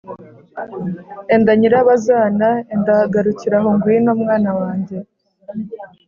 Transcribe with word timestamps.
‘enda 1.35 1.51
nyirabazana, 1.59 2.49
enda 2.73 2.95
garukira 3.13 3.57
aho 3.59 3.69
ngwino 3.75 4.11
mwana 4.21 4.51
wanjye, 4.59 4.97